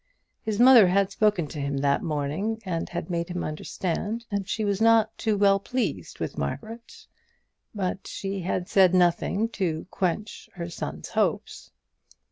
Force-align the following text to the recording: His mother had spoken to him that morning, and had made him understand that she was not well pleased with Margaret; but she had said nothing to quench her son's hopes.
His 0.41 0.59
mother 0.59 0.87
had 0.87 1.11
spoken 1.11 1.45
to 1.49 1.59
him 1.61 1.77
that 1.77 2.01
morning, 2.01 2.59
and 2.65 2.89
had 2.89 3.11
made 3.11 3.29
him 3.29 3.43
understand 3.43 4.25
that 4.31 4.49
she 4.49 4.65
was 4.65 4.81
not 4.81 5.11
well 5.27 5.59
pleased 5.59 6.19
with 6.19 6.39
Margaret; 6.39 7.05
but 7.75 8.07
she 8.07 8.39
had 8.39 8.67
said 8.67 8.95
nothing 8.95 9.47
to 9.49 9.85
quench 9.91 10.49
her 10.55 10.71
son's 10.71 11.09
hopes. 11.09 11.69